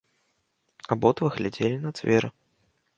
[0.97, 2.37] Абодва глядзелі на дзверы.